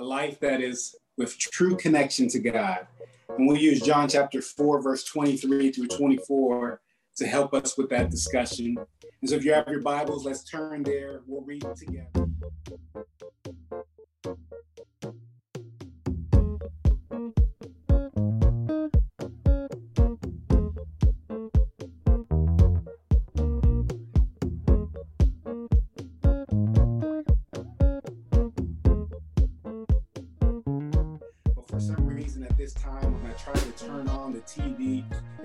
[0.00, 2.86] a life that is with true connection to God.
[3.28, 6.80] And we'll use John chapter 4, verse 23 through 24
[7.16, 8.78] to help us with that discussion.
[9.20, 11.20] And so if you have your Bibles, let's turn there.
[11.26, 12.28] We'll read together.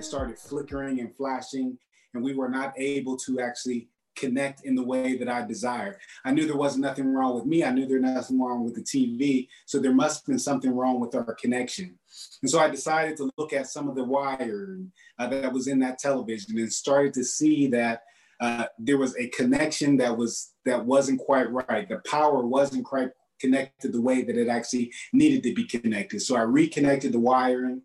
[0.05, 1.77] Started flickering and flashing,
[2.13, 5.98] and we were not able to actually connect in the way that I desired.
[6.23, 7.63] I knew there was nothing wrong with me.
[7.63, 9.48] I knew there was nothing wrong with the TV.
[9.66, 11.98] So there must have been something wrong with our connection.
[12.41, 14.80] And so I decided to look at some of the wire
[15.20, 18.04] uh, that was in that television and started to see that
[18.40, 21.88] uh, there was a connection that was that wasn't quite right.
[21.88, 26.22] The power wasn't quite connected the way that it actually needed to be connected.
[26.22, 27.82] So I reconnected the wiring.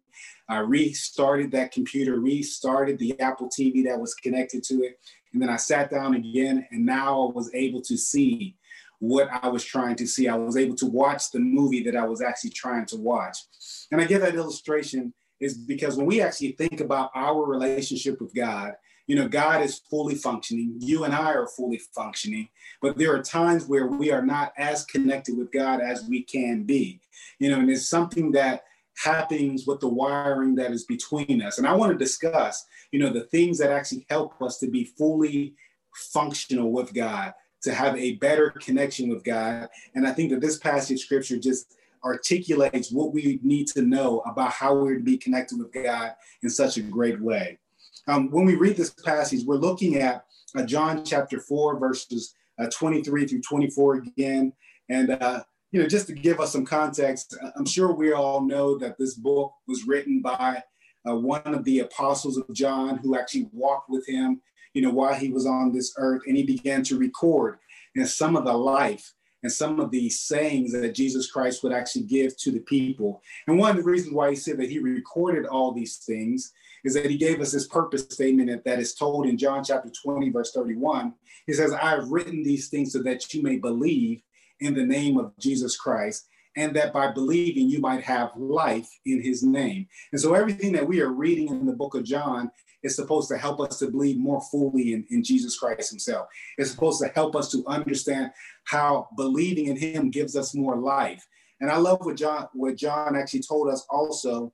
[0.48, 4.98] I restarted that computer, restarted the Apple TV that was connected to it.
[5.32, 8.56] And then I sat down again, and now I was able to see
[8.98, 10.28] what I was trying to see.
[10.28, 13.38] I was able to watch the movie that I was actually trying to watch.
[13.92, 18.34] And I give that illustration is because when we actually think about our relationship with
[18.34, 18.72] God,
[19.10, 20.76] you know, God is fully functioning.
[20.78, 22.48] You and I are fully functioning,
[22.80, 26.62] but there are times where we are not as connected with God as we can
[26.62, 27.00] be.
[27.40, 28.62] You know, and it's something that
[29.02, 31.58] happens with the wiring that is between us.
[31.58, 34.84] And I want to discuss, you know, the things that actually help us to be
[34.84, 35.54] fully
[35.92, 39.70] functional with God, to have a better connection with God.
[39.96, 41.74] And I think that this passage scripture just
[42.04, 46.12] articulates what we need to know about how we're to be connected with God
[46.44, 47.58] in such a great way.
[48.06, 50.24] Um, when we read this passage, we're looking at
[50.56, 54.52] uh, John chapter 4, verses uh, 23 through 24 again.
[54.88, 55.42] And uh,
[55.72, 59.14] you know, just to give us some context, I'm sure we all know that this
[59.14, 60.62] book was written by
[61.08, 64.40] uh, one of the apostles of John who actually walked with him,
[64.74, 67.58] you know, while he was on this earth, and he began to record
[67.96, 72.02] and some of the life and some of the sayings that Jesus Christ would actually
[72.02, 73.22] give to the people.
[73.46, 76.52] And one of the reasons why he said that he recorded all these things
[76.84, 80.30] is that he gave us this purpose statement that is told in John chapter 20,
[80.30, 81.14] verse 31.
[81.46, 84.22] He says, I have written these things so that you may believe
[84.60, 86.26] in the name of Jesus Christ,
[86.56, 89.86] and that by believing you might have life in his name.
[90.12, 92.50] And so everything that we are reading in the book of John
[92.82, 96.28] is supposed to help us to believe more fully in, in Jesus Christ himself.
[96.58, 98.30] It's supposed to help us to understand
[98.64, 101.24] how believing in him gives us more life.
[101.60, 104.52] And I love what John what John actually told us also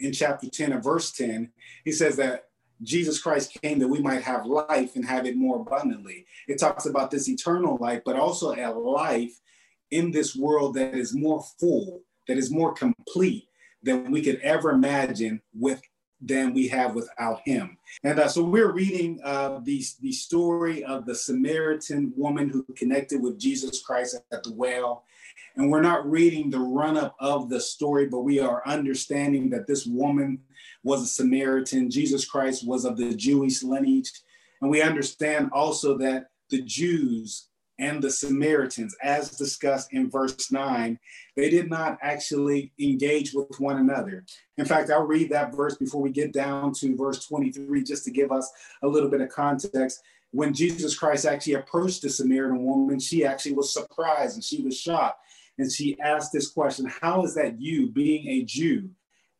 [0.00, 1.50] in chapter 10 and verse 10.
[1.84, 2.48] He says that
[2.82, 6.26] Jesus Christ came that we might have life and have it more abundantly.
[6.48, 9.40] It talks about this eternal life, but also a life
[9.90, 13.48] in this world that is more full, that is more complete
[13.82, 15.80] than we could ever imagine with
[16.20, 17.76] than we have without him.
[18.02, 23.20] And uh, so we're reading uh, the, the story of the Samaritan woman who connected
[23.20, 25.04] with Jesus Christ at the well.
[25.56, 29.66] And we're not reading the run up of the story, but we are understanding that
[29.66, 30.40] this woman
[30.82, 31.90] was a Samaritan.
[31.90, 34.10] Jesus Christ was of the Jewish lineage.
[34.60, 37.48] And we understand also that the Jews
[37.78, 40.98] and the Samaritans, as discussed in verse 9,
[41.36, 44.24] they did not actually engage with one another.
[44.58, 48.10] In fact, I'll read that verse before we get down to verse 23, just to
[48.10, 48.50] give us
[48.82, 50.02] a little bit of context.
[50.30, 54.78] When Jesus Christ actually approached the Samaritan woman, she actually was surprised and she was
[54.78, 55.20] shocked.
[55.58, 58.90] And she asked this question How is that you, being a Jew,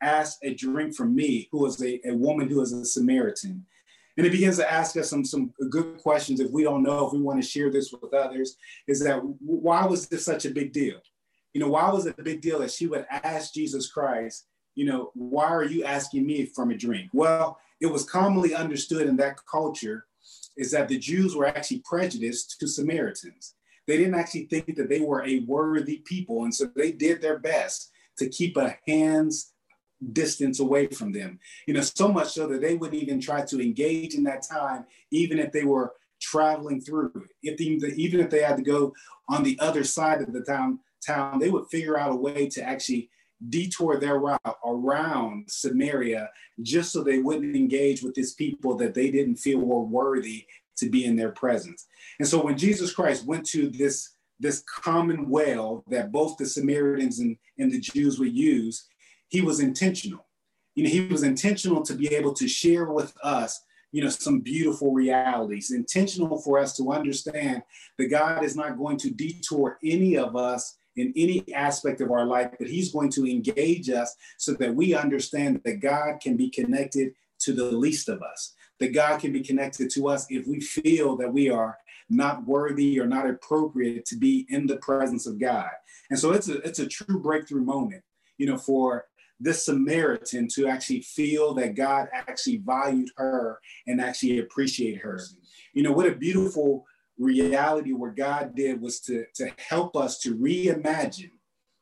[0.02, 3.64] ask a drink from me, who is a, a woman who is a Samaritan?
[4.16, 7.12] And it begins to ask us some, some good questions if we don't know, if
[7.12, 10.72] we want to share this with others, is that why was this such a big
[10.72, 11.00] deal?
[11.52, 14.84] You know, why was it a big deal that she would ask Jesus Christ, you
[14.84, 17.10] know, why are you asking me from a drink?
[17.12, 20.06] Well, it was commonly understood in that culture
[20.56, 23.53] is that the Jews were actually prejudiced to Samaritans.
[23.86, 26.44] They didn't actually think that they were a worthy people.
[26.44, 29.52] And so they did their best to keep a hands
[30.12, 31.38] distance away from them.
[31.66, 34.84] You know, so much so that they wouldn't even try to engage in that time,
[35.10, 37.12] even if they were traveling through.
[37.42, 38.94] If the, even if they had to go
[39.28, 42.62] on the other side of the town, town, they would figure out a way to
[42.62, 43.10] actually
[43.48, 46.30] detour their route around Samaria
[46.62, 50.88] just so they wouldn't engage with these people that they didn't feel were worthy to
[50.88, 51.86] be in their presence.
[52.18, 54.10] And so when Jesus Christ went to this
[54.40, 58.88] this common well that both the Samaritans and, and the Jews would use,
[59.28, 60.26] he was intentional.
[60.74, 63.62] You know, he was intentional to be able to share with us,
[63.92, 67.62] you know, some beautiful realities, intentional for us to understand
[67.96, 72.26] that God is not going to detour any of us in any aspect of our
[72.26, 76.50] life, but He's going to engage us so that we understand that God can be
[76.50, 78.54] connected to the least of us,
[78.84, 81.78] that God can be connected to us if we feel that we are
[82.10, 85.70] not worthy or not appropriate to be in the presence of God.
[86.10, 88.02] And so it's a it's a true breakthrough moment,
[88.36, 89.06] you know, for
[89.40, 95.18] this Samaritan to actually feel that God actually valued her and actually appreciate her.
[95.72, 96.84] You know, what a beautiful
[97.18, 101.30] reality where God did was to, to help us to reimagine,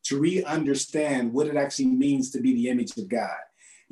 [0.04, 3.40] to re-understand what it actually means to be the image of God.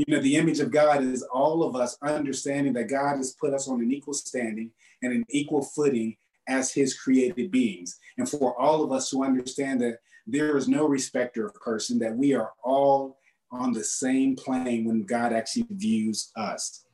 [0.06, 3.52] You know, the image of God is all of us understanding that God has put
[3.52, 4.70] us on an equal standing
[5.02, 6.16] and an equal footing
[6.48, 7.98] as his created beings.
[8.16, 12.16] And for all of us to understand that there is no respecter of person, that
[12.16, 13.18] we are all
[13.52, 16.86] on the same plane when God actually views us.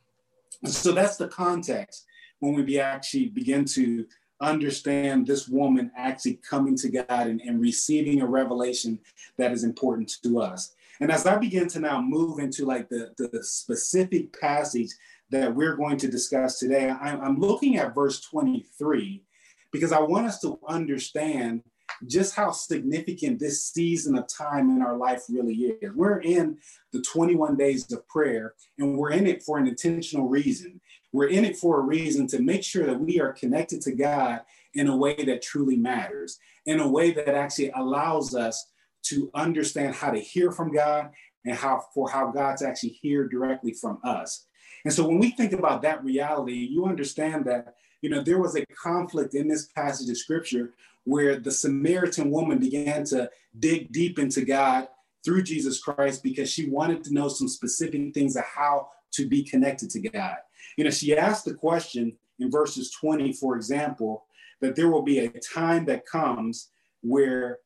[0.65, 2.05] So that's the context
[2.39, 4.05] when we be actually begin to
[4.41, 8.99] understand this woman actually coming to God and, and receiving a revelation
[9.37, 10.75] that is important to us.
[10.99, 14.89] And as I begin to now move into like the, the specific passage
[15.29, 19.23] that we're going to discuss today, I'm, I'm looking at verse 23
[19.71, 21.63] because I want us to understand
[22.05, 25.93] just how significant this season of time in our life really is.
[25.93, 26.57] We're in
[26.91, 30.79] the 21 days of prayer, and we're in it for an intentional reason.
[31.11, 34.41] We're in it for a reason to make sure that we are connected to God
[34.73, 38.67] in a way that truly matters, in a way that actually allows us
[39.09, 41.11] to understand how to hear from God
[41.45, 44.45] and how for how God to actually hear directly from us.
[44.85, 48.55] And so when we think about that reality, you understand that you know there was
[48.55, 50.73] a conflict in this passage of scripture
[51.03, 54.89] where the Samaritan woman began to dig deep into God
[55.23, 59.43] through Jesus Christ because she wanted to know some specific things of how to be
[59.43, 60.35] connected to God.
[60.77, 64.25] You know, she asked the question in verses 20, for example,
[64.61, 66.69] that there will be a time that comes
[67.01, 67.59] where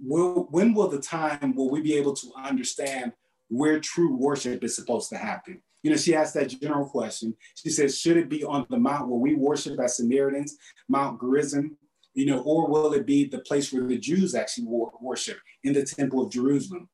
[0.00, 3.12] will, when will the time will we be able to understand
[3.48, 5.62] where true worship is supposed to happen?
[5.82, 7.36] You know, she asked that general question.
[7.54, 10.56] She says, should it be on the mount where we worship as Samaritans,
[10.88, 11.76] Mount Gerizim,
[12.14, 14.66] you know, or will it be the place where the Jews actually
[15.00, 16.88] worship in the temple of Jerusalem?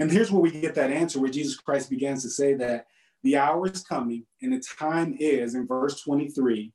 [0.00, 2.86] And here's where we get that answer where Jesus Christ begins to say that
[3.22, 6.72] the hour is coming and the time is in verse 23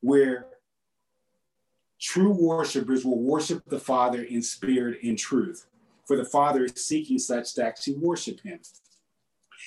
[0.00, 0.46] where
[2.00, 5.66] true worshipers will worship the Father in spirit and truth.
[6.06, 8.60] For the Father is seeking such to actually worship him.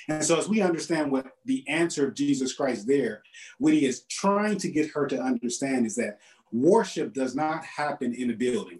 [0.07, 3.23] And so, as we understand what the answer of Jesus Christ there,
[3.57, 6.19] what he is trying to get her to understand is that
[6.51, 8.79] Worship does not happen in a building.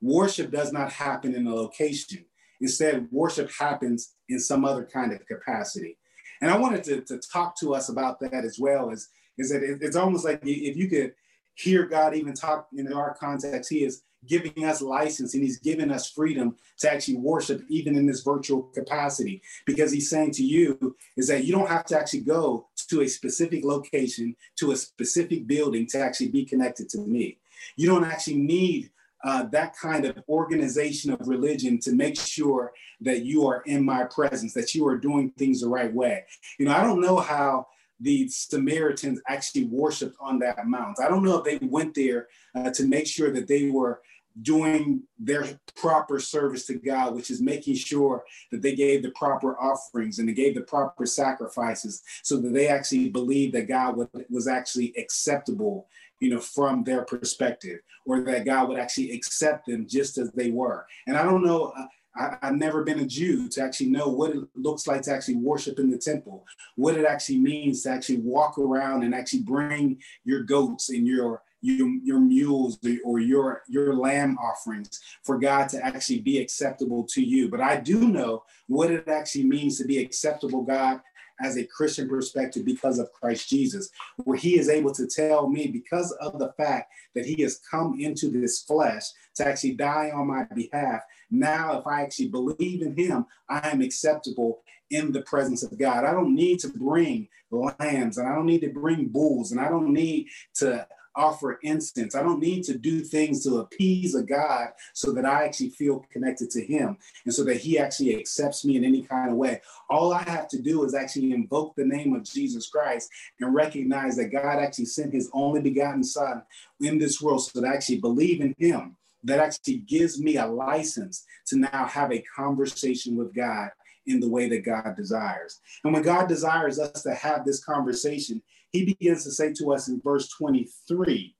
[0.00, 2.24] Worship does not happen in a location.
[2.60, 5.96] Instead, worship happens in some other kind of capacity.
[6.40, 9.08] And I wanted to, to talk to us about that as well Is,
[9.38, 11.14] is that it's almost like if you could
[11.54, 15.90] hear God even talk in our context, He is giving us license and he's giving
[15.90, 19.42] us freedom to actually worship even in this virtual capacity.
[19.66, 23.08] Because he's saying to you is that you don't have to actually go to a
[23.08, 27.38] specific location to a specific building to actually be connected to me.
[27.76, 28.90] You don't actually need
[29.24, 34.04] uh, that kind of organization of religion to make sure that you are in my
[34.04, 36.24] presence that you are doing things the right way.
[36.58, 37.68] You know i don't know how
[38.02, 40.98] the Samaritans actually worshiped on that mount.
[41.00, 44.02] I don't know if they went there uh, to make sure that they were
[44.40, 45.44] doing their
[45.76, 50.28] proper service to God, which is making sure that they gave the proper offerings and
[50.28, 53.96] they gave the proper sacrifices so that they actually believed that God
[54.30, 55.86] was actually acceptable,
[56.20, 60.50] you know, from their perspective, or that God would actually accept them just as they
[60.50, 60.86] were.
[61.06, 61.72] And I don't know.
[61.76, 65.12] Uh, I, have never been a Jew to actually know what it looks like to
[65.12, 66.44] actually worship in the temple,
[66.76, 71.42] what it actually means to actually walk around and actually bring your goats and your
[71.64, 77.22] your, your mules or your your lamb offerings for God to actually be acceptable to
[77.22, 77.48] you.
[77.48, 81.00] But I do know what it actually means to be acceptable, God,
[81.40, 83.90] as a Christian perspective because of Christ Jesus,
[84.24, 87.98] where he is able to tell me because of the fact that he has come
[87.98, 89.04] into this flesh
[89.36, 91.02] to actually die on my behalf.
[91.32, 96.04] Now, if I actually believe in him, I am acceptable in the presence of God.
[96.04, 99.70] I don't need to bring lambs and I don't need to bring bulls and I
[99.70, 100.86] don't need to
[101.16, 102.14] offer incense.
[102.14, 106.04] I don't need to do things to appease a God so that I actually feel
[106.10, 109.60] connected to Him and so that He actually accepts me in any kind of way.
[109.90, 113.10] All I have to do is actually invoke the name of Jesus Christ
[113.40, 116.42] and recognize that God actually sent His only begotten Son
[116.80, 118.96] in this world so that I actually believe in Him.
[119.24, 123.70] That actually gives me a license to now have a conversation with God
[124.06, 125.60] in the way that God desires.
[125.84, 129.88] And when God desires us to have this conversation, he begins to say to us
[129.88, 131.36] in verse 23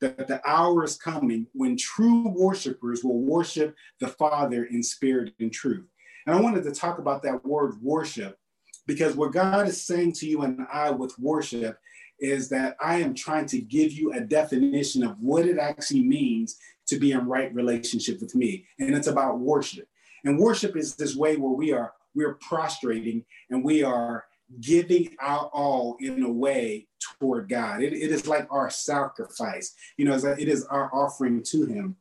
[0.00, 5.52] that the hour is coming when true worshipers will worship the Father in spirit and
[5.52, 5.86] truth.
[6.26, 8.38] And I wanted to talk about that word worship
[8.86, 11.78] because what God is saying to you and I with worship
[12.18, 16.58] is that I am trying to give you a definition of what it actually means
[16.86, 18.66] to be in right relationship with me.
[18.78, 19.88] And it's about worship.
[20.24, 24.24] And worship is this way where we are we're prostrating and we are
[24.60, 26.86] giving our all in a way
[27.20, 27.82] toward God.
[27.82, 31.96] It, it is like our sacrifice, you know, it is our offering to Him.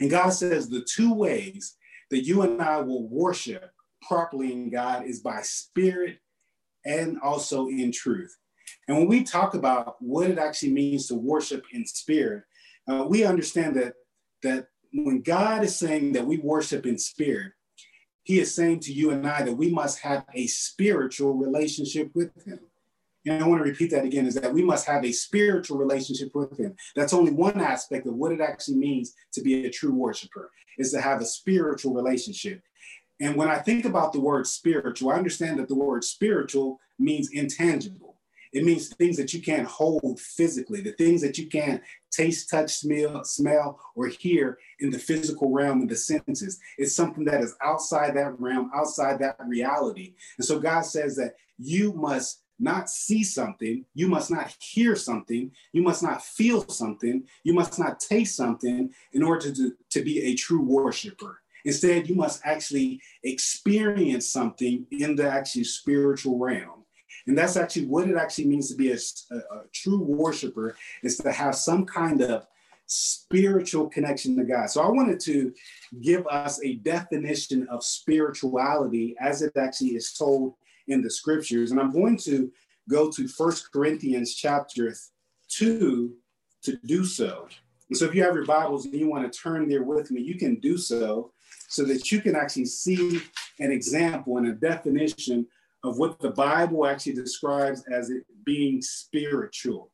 [0.00, 1.76] And God says the two ways
[2.10, 3.70] that you and I will worship
[4.06, 6.18] properly in God is by spirit
[6.84, 8.36] and also in truth.
[8.88, 12.44] And when we talk about what it actually means to worship in spirit,
[12.88, 13.94] uh, we understand that
[14.42, 17.52] that when God is saying that we worship in spirit,
[18.24, 22.30] he is saying to you and I that we must have a spiritual relationship with
[22.44, 22.60] him.
[23.24, 26.30] And I want to repeat that again is that we must have a spiritual relationship
[26.34, 26.74] with him.
[26.96, 30.90] That's only one aspect of what it actually means to be a true worshiper, is
[30.92, 32.60] to have a spiritual relationship.
[33.20, 37.30] And when I think about the word spiritual, I understand that the word spiritual means
[37.32, 38.11] intangible.
[38.52, 42.74] It means things that you can't hold physically, the things that you can't taste, touch,
[42.74, 46.60] smell, smell, or hear in the physical realm of the senses.
[46.76, 50.14] It's something that is outside that realm, outside that reality.
[50.36, 55.50] And so God says that you must not see something, you must not hear something,
[55.72, 60.22] you must not feel something, you must not taste something in order to, to be
[60.22, 61.40] a true worshiper.
[61.64, 66.81] Instead, you must actually experience something in the actual spiritual realm.
[67.26, 68.98] And that's actually what it actually means to be a,
[69.30, 72.46] a, a true worshiper is to have some kind of
[72.86, 74.68] spiritual connection to God.
[74.68, 75.52] So I wanted to
[76.00, 80.54] give us a definition of spirituality as it actually is told
[80.88, 81.70] in the scriptures.
[81.70, 82.50] And I'm going to
[82.90, 84.94] go to First Corinthians chapter
[85.48, 86.12] 2
[86.64, 87.48] to do so.
[87.88, 90.20] And so if you have your Bibles and you want to turn there with me,
[90.20, 91.32] you can do so
[91.68, 93.20] so that you can actually see
[93.60, 95.46] an example and a definition
[95.84, 99.90] of what the Bible actually describes as it being spiritual.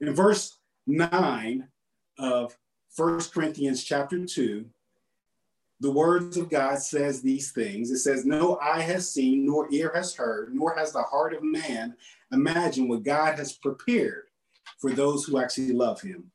[0.00, 1.66] In verse 9
[2.18, 2.56] of
[2.90, 4.64] First Corinthians chapter 2,
[5.80, 7.90] the words of God says these things.
[7.90, 11.42] It says, No eye has seen, nor ear has heard, nor has the heart of
[11.42, 11.94] man
[12.32, 14.24] imagined what God has prepared
[14.78, 16.30] for those who actually love him.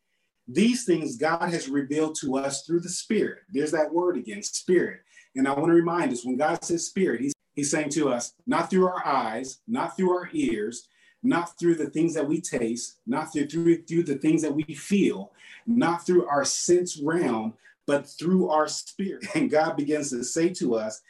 [0.48, 3.40] These things God has revealed to us through the Spirit.
[3.50, 5.02] There's that word again, Spirit.
[5.36, 8.34] And I want to remind us when God says Spirit, He's He's saying to us,
[8.48, 10.88] not through our eyes, not through our ears,
[11.22, 14.64] not through the things that we taste, not through, through, through the things that we
[14.64, 15.32] feel,
[15.66, 17.54] not through our sense realm,
[17.86, 19.26] but through our spirit.
[19.36, 21.02] And God begins to say to us,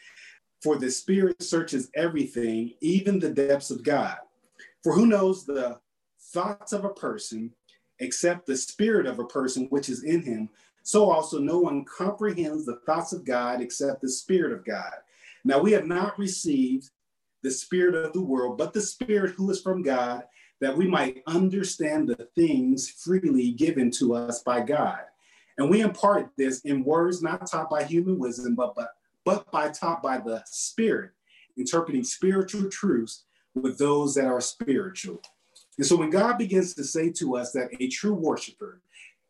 [0.62, 4.18] For the spirit searches everything, even the depths of God.
[4.84, 5.80] For who knows the
[6.20, 7.52] thoughts of a person
[8.00, 10.50] except the spirit of a person which is in him?
[10.84, 14.94] So also no one comprehends the thoughts of God except the spirit of God.
[15.44, 16.90] Now we have not received
[17.42, 20.24] the spirit of the world, but the spirit who is from God,
[20.62, 25.00] that we might understand the things freely given to us by God.
[25.58, 28.96] And we impart this in words not taught by human wisdom, but, but,
[29.26, 31.12] but by taught by the Spirit,
[31.58, 35.22] interpreting spiritual truths with those that are spiritual.
[35.78, 38.82] And so when God begins to say to us that a true worshiper,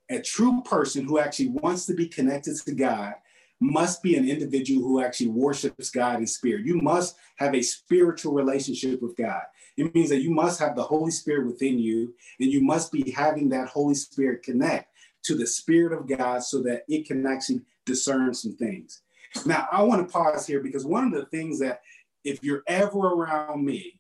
[0.10, 3.16] a true person who actually wants to be connected to God,
[3.60, 6.66] must be an individual who actually worships God in spirit.
[6.66, 9.42] You must have a spiritual relationship with God.
[9.78, 13.12] It means that you must have the Holy Spirit within you, and you must be
[13.12, 14.90] having that Holy Spirit connect
[15.24, 19.02] to the Spirit of God so that it can actually discern some things.
[19.46, 21.82] Now, I want to pause here because one of the things that,
[22.24, 24.00] if you're ever around me,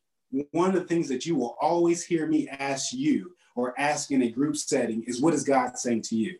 [0.51, 4.23] one of the things that you will always hear me ask you or ask in
[4.23, 6.37] a group setting is what is God saying to you?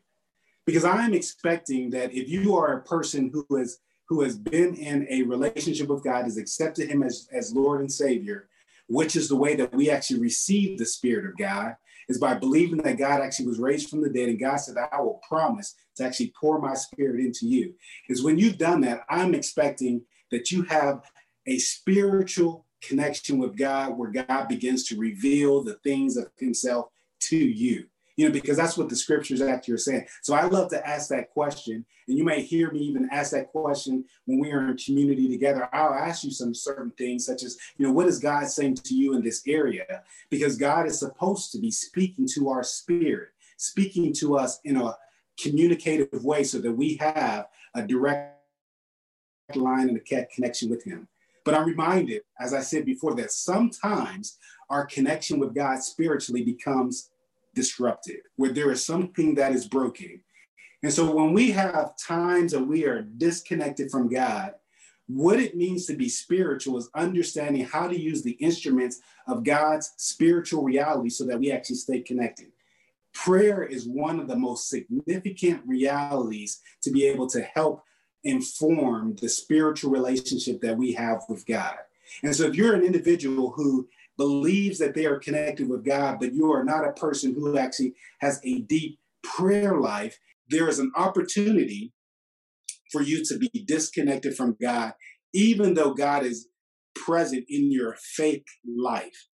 [0.65, 5.07] Because I'm expecting that if you are a person who has who has been in
[5.09, 8.49] a relationship with God, has accepted Him as, as Lord and Savior,
[8.87, 11.75] which is the way that we actually receive the Spirit of God,
[12.09, 15.01] is by believing that God actually was raised from the dead, and God said, "I
[15.01, 17.73] will promise to actually pour my Spirit into you."
[18.09, 21.03] Is when you've done that, I'm expecting that you have
[21.47, 26.89] a spiritual connection with God, where God begins to reveal the things of Himself
[27.21, 30.05] to you you know, because that's what the scriptures actually are saying.
[30.21, 31.85] So I love to ask that question.
[32.07, 35.69] And you may hear me even ask that question when we are in community together.
[35.73, 38.93] I'll ask you some certain things, such as, you know, what is God saying to
[38.93, 40.03] you in this area?
[40.29, 44.95] Because God is supposed to be speaking to our spirit, speaking to us in a
[45.39, 48.37] communicative way so that we have a direct
[49.55, 51.07] line and a connection with Him.
[51.45, 54.37] But I'm reminded, as I said before, that sometimes
[54.69, 57.09] our connection with God spiritually becomes
[57.53, 60.21] disrupted, where there is something that is broken.
[60.81, 64.53] And so when we have times that we are disconnected from God,
[65.07, 69.91] what it means to be spiritual is understanding how to use the instruments of God's
[69.97, 72.47] spiritual reality so that we actually stay connected.
[73.13, 77.83] Prayer is one of the most significant realities to be able to help
[78.23, 81.75] inform the spiritual relationship that we have with God.
[82.23, 86.33] And so if you're an individual who believes that they are connected with God, but
[86.33, 90.91] you are not a person who actually has a deep prayer life, there is an
[90.95, 91.93] opportunity
[92.91, 94.93] for you to be disconnected from God,
[95.33, 96.47] even though God is
[96.95, 98.43] present in your faith
[98.77, 99.27] life.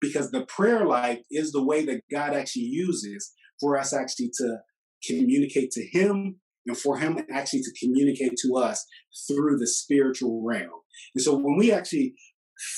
[0.00, 4.58] Because the prayer life is the way that God actually uses for us actually to
[5.06, 8.84] communicate to Him and for Him actually to communicate to us
[9.28, 10.80] through the spiritual realm.
[11.14, 12.14] And so when we actually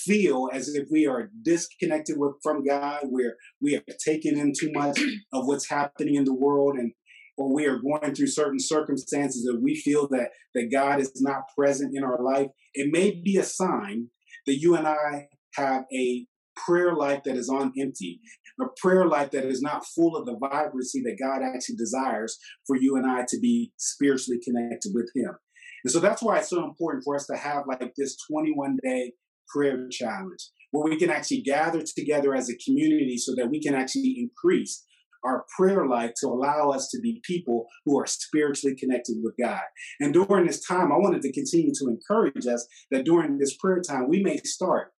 [0.04, 4.70] feel as if we are disconnected with, from God, where we have taken in too
[4.72, 4.98] much
[5.32, 6.92] of what's happening in the world and
[7.38, 11.42] or we are going through certain circumstances that we feel that that God is not
[11.54, 14.08] present in our life, it may be a sign
[14.46, 18.20] that you and I have a prayer life that is on empty,
[18.60, 22.76] a prayer life that is not full of the vibrancy that God actually desires for
[22.76, 25.36] you and I to be spiritually connected with Him.
[25.84, 29.12] And so that's why it's so important for us to have like this 21 day
[29.52, 33.74] prayer challenge where we can actually gather together as a community so that we can
[33.74, 34.84] actually increase
[35.24, 39.62] our prayer life to allow us to be people who are spiritually connected with God.
[40.00, 43.80] And during this time, I wanted to continue to encourage us that during this prayer
[43.80, 44.92] time, we may start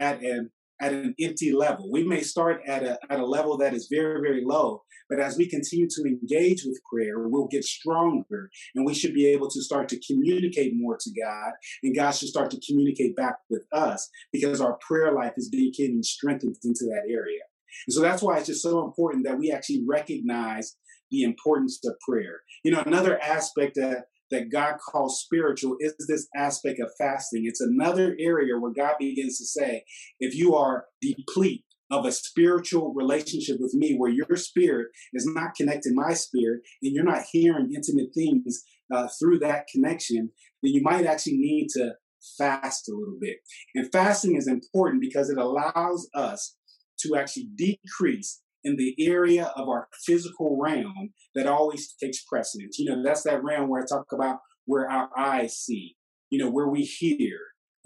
[0.00, 1.90] at an at an empty level.
[1.90, 5.36] We may start at a, at a level that is very, very low, but as
[5.36, 9.62] we continue to engage with prayer, we'll get stronger and we should be able to
[9.62, 11.52] start to communicate more to God
[11.82, 16.02] and God should start to communicate back with us because our prayer life is being
[16.02, 17.40] strengthened into that area.
[17.86, 20.76] And so that's why it's just so important that we actually recognize
[21.10, 22.40] the importance of prayer.
[22.64, 27.44] You know, another aspect that that God calls spiritual is this aspect of fasting.
[27.46, 29.84] It's another area where God begins to say,
[30.18, 35.54] if you are deplete of a spiritual relationship with me, where your spirit is not
[35.54, 40.30] connecting my spirit, and you're not hearing intimate things uh, through that connection,
[40.62, 41.92] then you might actually need to
[42.38, 43.36] fast a little bit.
[43.74, 46.56] And fasting is important because it allows us
[47.00, 52.78] to actually decrease in the area of our physical realm that always takes precedence.
[52.78, 55.94] You know, that's that realm where I talk about where our eyes see,
[56.30, 57.38] you know, where we hear,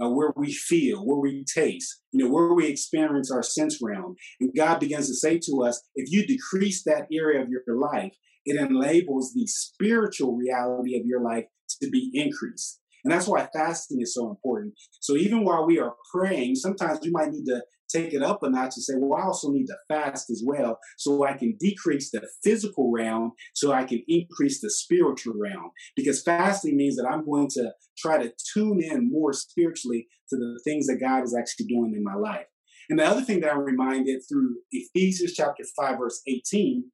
[0.02, 4.16] uh, where we feel, where we taste, you know, where we experience our sense realm.
[4.40, 8.14] And God begins to say to us, if you decrease that area of your life,
[8.46, 11.44] it enables the spiritual reality of your life
[11.82, 12.80] to be increased.
[13.04, 14.74] And that's why fasting is so important.
[15.00, 18.50] So even while we are praying, sometimes we might need to take it up a
[18.50, 22.10] notch and say, well, I also need to fast as well so I can decrease
[22.10, 25.70] the physical realm so I can increase the spiritual realm.
[25.96, 30.60] Because fasting means that I'm going to try to tune in more spiritually to the
[30.64, 32.46] things that God is actually doing in my life.
[32.88, 36.84] And the other thing that I'm reminded through Ephesians chapter 5, verse 18,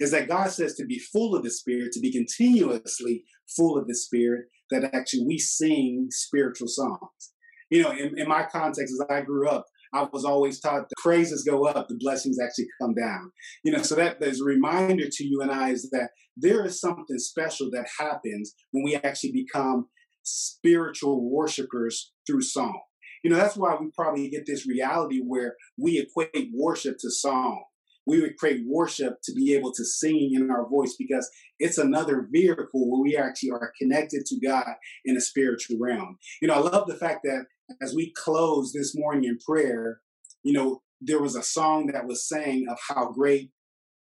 [0.00, 3.24] is that God says to be full of the Spirit, to be continuously
[3.56, 7.32] full of the Spirit, that actually we sing spiritual songs
[7.70, 10.94] you know, in, in my context, as I grew up, I was always taught the
[11.02, 13.32] praises go up, the blessings actually come down.
[13.64, 16.80] You know, so that there's a reminder to you and I is that there is
[16.80, 19.86] something special that happens when we actually become
[20.22, 22.80] spiritual worshipers through song.
[23.24, 27.64] You know, that's why we probably get this reality where we equate worship to song
[28.06, 32.28] we would create worship to be able to sing in our voice because it's another
[32.32, 34.66] vehicle where we actually are connected to God
[35.04, 36.18] in a spiritual realm.
[36.40, 37.44] You know, I love the fact that
[37.82, 40.00] as we close this morning in prayer,
[40.42, 43.50] you know, there was a song that was saying of how great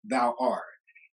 [0.04, 0.64] thou art.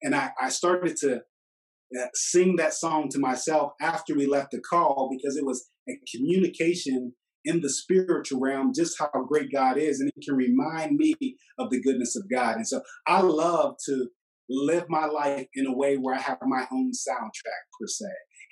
[0.02, 4.60] And I, I started to uh, sing that song to myself after we left the
[4.60, 10.00] call because it was a communication in the spiritual realm just how great God is,
[10.00, 11.16] and it can remind me
[11.58, 12.58] of the goodness of God.
[12.58, 14.08] And so I love to
[14.50, 18.06] live my life in a way where I have my own soundtrack per se.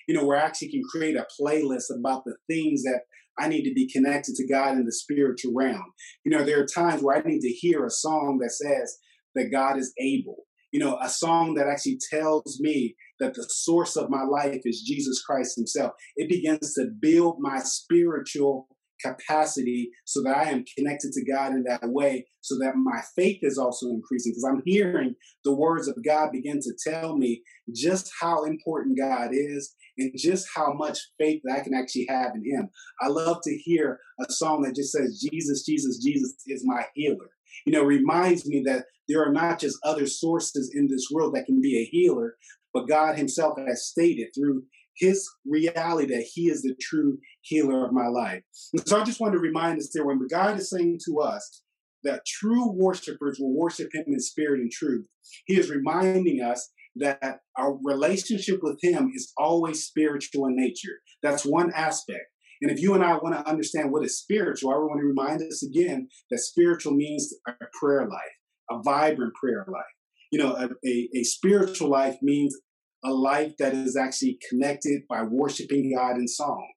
[0.08, 3.02] You know, where I actually can create a playlist about the things that
[3.40, 5.94] I need to be connected to God in the spiritual realm.
[6.26, 8.98] You know, there are times where I need to hear a song that says
[9.36, 10.46] that God is able.
[10.72, 14.84] You know, a song that actually tells me that the source of my life is
[14.86, 15.94] Jesus Christ Himself.
[16.16, 18.68] It begins to build my spiritual
[19.04, 23.40] capacity so that I am connected to God in that way, so that my faith
[23.42, 24.34] is also increasing.
[24.34, 27.42] Because I'm hearing the words of God begin to tell me
[27.74, 32.32] just how important God is and just how much faith that I can actually have
[32.36, 32.70] in Him.
[33.02, 37.30] I love to hear a song that just says, Jesus, Jesus, Jesus is my healer.
[37.66, 41.46] You know, reminds me that there are not just other sources in this world that
[41.46, 42.36] can be a healer,
[42.74, 44.64] but God Himself has stated through
[44.96, 48.44] His reality that He is the true healer of my life.
[48.74, 51.64] And so I just want to remind us there when God is saying to us
[52.04, 55.06] that true worshipers will worship Him in spirit and truth,
[55.46, 61.00] He is reminding us that our relationship with Him is always spiritual in nature.
[61.22, 62.26] That's one aspect.
[62.62, 65.42] And if you and I want to understand what is spiritual, I want to remind
[65.42, 68.36] us again that spiritual means a prayer life,
[68.70, 69.84] a vibrant prayer life.
[70.32, 72.56] You know, a, a, a spiritual life means
[73.04, 76.68] a life that is actually connected by worshiping God in song,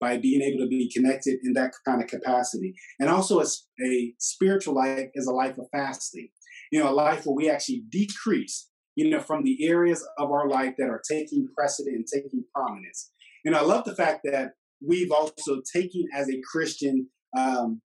[0.00, 2.74] by being able to be connected in that kind of capacity.
[2.98, 3.46] And also, a,
[3.82, 6.28] a spiritual life is a life of fasting,
[6.70, 8.68] you know, a life where we actually decrease,
[9.00, 13.10] you know, from the areas of our life that are taking precedent and taking prominence.
[13.46, 14.50] And I love the fact that
[14.86, 17.80] we've also taken as a Christian um,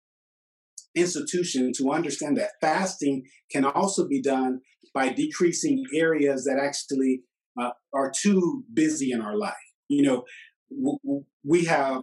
[0.94, 4.60] institution to understand that fasting can also be done
[4.94, 7.22] by decreasing areas that actually
[7.58, 9.54] uh, are too busy in our life.
[9.88, 10.24] You know,
[10.70, 12.02] w- we have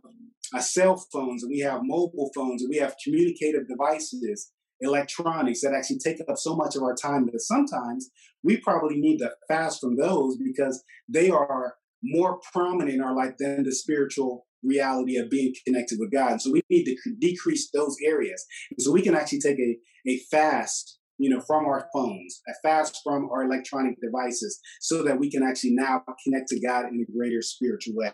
[0.54, 5.74] uh, cell phones and we have mobile phones and we have communicative devices, electronics that
[5.74, 8.10] actually take up so much of our time that sometimes
[8.42, 13.34] we probably need to fast from those because they are more prominent in our life
[13.38, 16.40] than the spiritual reality of being connected with God.
[16.40, 18.44] So we need to decrease those areas.
[18.78, 23.00] so we can actually take a, a fast, you know, from our phones, a fast
[23.04, 27.12] from our electronic devices, so that we can actually now connect to God in a
[27.12, 28.12] greater spiritual way.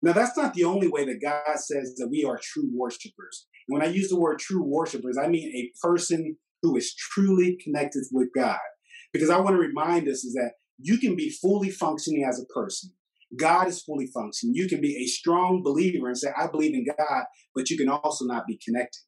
[0.00, 3.46] Now, that's not the only way that God says that we are true worshipers.
[3.68, 8.04] When I use the word true worshipers, I mean a person who is truly connected
[8.10, 8.58] with God.
[9.12, 12.52] Because I want to remind us is that you can be fully functioning as a
[12.52, 12.90] person.
[13.38, 14.54] God is fully functioning.
[14.54, 17.88] You can be a strong believer and say, I believe in God, but you can
[17.88, 19.00] also not be connected.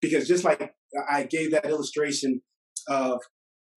[0.00, 0.74] Because just like
[1.10, 2.42] I gave that illustration
[2.88, 3.20] of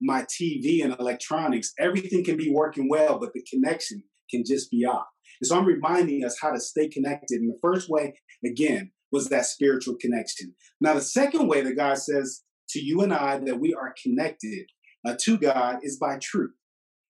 [0.01, 4.85] my TV and electronics, everything can be working well, but the connection can just be
[4.85, 5.05] off.
[5.39, 7.41] And so I'm reminding us how to stay connected.
[7.41, 10.53] And the first way, again, was that spiritual connection.
[10.79, 14.65] Now, the second way that God says to you and I that we are connected
[15.05, 16.51] uh, to God is by truth.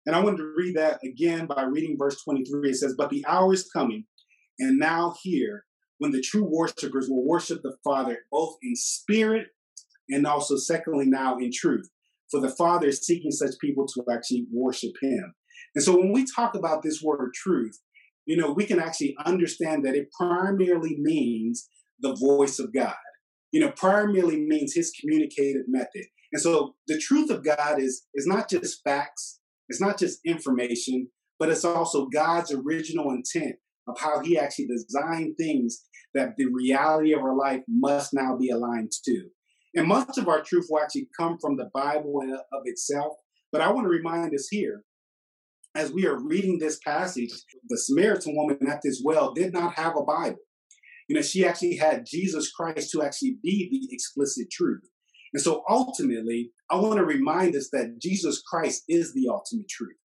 [0.05, 2.69] And I wanted to read that again by reading verse 23.
[2.69, 4.05] It says, But the hour is coming,
[4.59, 5.65] and now here,
[5.99, 9.47] when the true worshipers will worship the Father both in spirit
[10.09, 11.89] and also, secondly, now in truth.
[12.31, 15.33] For the Father is seeking such people to actually worship Him.
[15.75, 17.79] And so when we talk about this word truth,
[18.25, 21.67] you know, we can actually understand that it primarily means
[22.01, 22.95] the voice of God.
[23.51, 26.05] You know, primarily means his communicative method.
[26.31, 31.09] And so the truth of God is, is not just facts, it's not just information,
[31.39, 33.55] but it's also God's original intent
[33.87, 35.83] of how He actually designed things
[36.13, 39.23] that the reality of our life must now be aligned to.
[39.73, 43.13] And much of our truth will actually come from the Bible of itself.
[43.51, 44.83] But I want to remind us here,
[45.73, 47.31] as we are reading this passage,
[47.69, 50.39] the Samaritan woman at this well did not have a Bible.
[51.12, 54.88] You know, she actually had Jesus Christ to actually be the explicit truth.
[55.34, 59.97] And so ultimately, I want to remind us that Jesus Christ is the ultimate truth.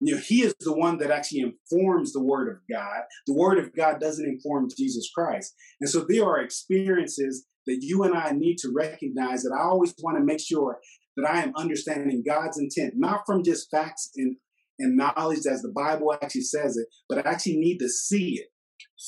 [0.00, 3.02] You know, he is the one that actually informs the word of God.
[3.26, 5.54] The word of God doesn't inform Jesus Christ.
[5.82, 9.94] And so there are experiences that you and I need to recognize that I always
[10.00, 10.78] want to make sure
[11.18, 14.36] that I am understanding God's intent, not from just facts and,
[14.78, 18.46] and knowledge as the Bible actually says it, but I actually need to see it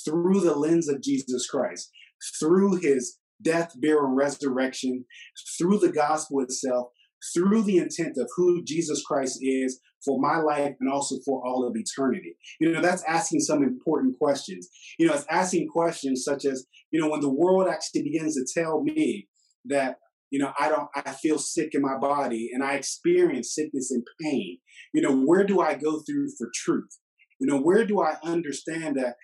[0.05, 1.91] through the lens of Jesus Christ,
[2.39, 5.05] through his death, burial, and resurrection,
[5.59, 6.89] through the gospel itself,
[7.35, 11.67] through the intent of who Jesus Christ is for my life and also for all
[11.67, 12.37] of eternity.
[12.61, 14.69] You know, that's asking some important questions.
[14.99, 18.61] You know, it's asking questions such as, you know, when the world actually begins to
[18.61, 19.29] tell me
[19.65, 19.97] that,
[20.31, 24.05] you know, I don't, I feel sick in my body and I experience sickness and
[24.21, 24.59] pain,
[24.93, 26.99] you know, where do I go through for truth?
[27.41, 29.17] You know, where do I understand that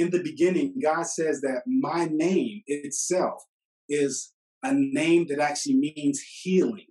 [0.00, 3.42] in the beginning, God says that my name itself
[3.88, 4.32] is
[4.62, 6.86] a name that actually means healing.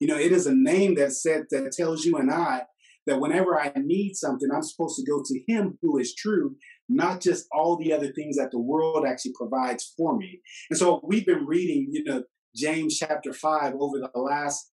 [0.00, 2.62] You know, it is a name that said that tells you and I
[3.06, 6.56] that whenever I need something, I'm supposed to go to Him who is true,
[6.88, 10.40] not just all the other things that the world actually provides for me.
[10.70, 14.72] And so we've been reading, you know, James chapter five over the last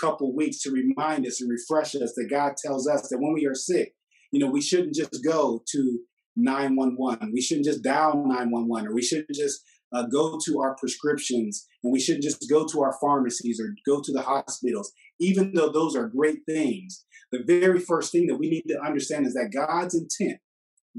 [0.00, 3.46] couple weeks to remind us and refresh us that God tells us that when we
[3.46, 3.94] are sick,
[4.32, 6.00] you know, we shouldn't just go to
[6.36, 7.32] 911.
[7.32, 11.92] We shouldn't just dial 911 or we shouldn't just uh, go to our prescriptions and
[11.92, 15.94] we shouldn't just go to our pharmacies or go to the hospitals, even though those
[15.94, 17.04] are great things.
[17.30, 20.38] The very first thing that we need to understand is that God's intent,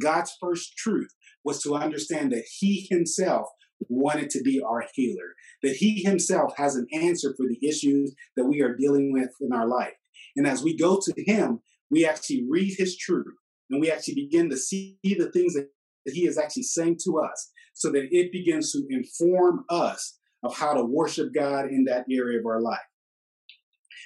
[0.01, 1.09] God's first truth,
[1.43, 3.47] was to understand that He Himself
[3.89, 8.45] wanted to be our healer, that He Himself has an answer for the issues that
[8.45, 9.93] we are dealing with in our life.
[10.35, 11.59] And as we go to Him,
[11.91, 13.35] we actually read His truth
[13.73, 15.67] and we actually begin to see the things that
[16.05, 20.73] He is actually saying to us so that it begins to inform us of how
[20.73, 22.79] to worship God in that area of our life.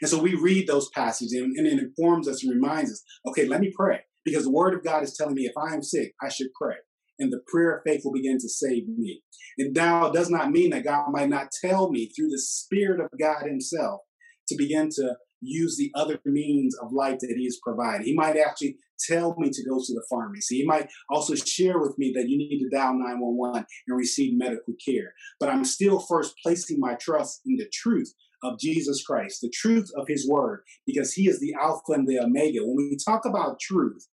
[0.02, 3.46] And so we read those passages and, and it informs us and reminds us, okay,
[3.46, 4.02] let me pray.
[4.24, 6.76] Because the word of God is telling me if I am sick, I should pray.
[7.20, 9.24] And the prayer of faith will begin to save me.
[9.58, 13.02] And now it does not mean that God might not tell me through the Spirit
[13.02, 14.02] of God Himself
[14.50, 18.06] to begin to use the other means of life that He has provided.
[18.06, 20.58] He might actually tell me to go to the pharmacy.
[20.58, 24.74] He might also share with me that you need to dial 911 and receive medical
[24.84, 25.14] care.
[25.40, 29.90] But I'm still first placing my trust in the truth of Jesus Christ, the truth
[29.96, 32.60] of his word, because he is the Alpha and the Omega.
[32.62, 34.08] When we talk about truth,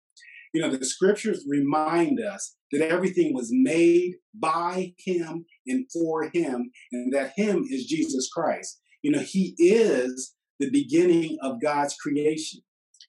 [0.54, 6.72] you know, the scriptures remind us that everything was made by him and for him,
[6.92, 8.82] and that him is Jesus Christ.
[9.02, 12.62] You know, he is the beginning of God's creation.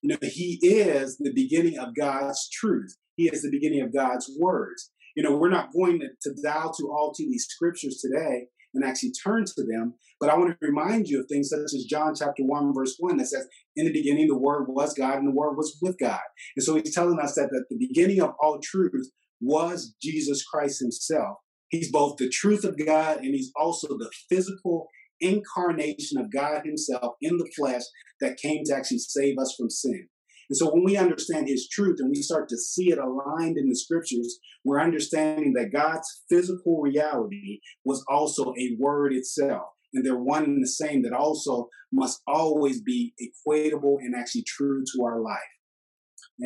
[0.02, 2.96] You know, he is the beginning of God's truth.
[3.16, 4.90] He is the beginning of God's words.
[5.16, 8.84] You know, we're not going to, to dial to all to these scriptures today and
[8.84, 9.94] actually turn to them.
[10.18, 13.16] But I want to remind you of things such as John chapter 1, verse 1
[13.18, 16.20] that says, In the beginning, the Word was God, and the Word was with God.
[16.56, 19.10] And so he's telling us that at the beginning of all truth
[19.40, 21.36] was Jesus Christ himself.
[21.68, 24.88] He's both the truth of God and he's also the physical
[25.22, 27.82] incarnation of God himself in the flesh
[28.20, 30.08] that came to actually save us from sin.
[30.50, 33.68] And so when we understand his truth and we start to see it aligned in
[33.68, 39.68] the scriptures, we're understanding that God's physical reality was also a word itself.
[39.94, 44.84] And they're one and the same that also must always be equatable and actually true
[44.94, 45.40] to our life.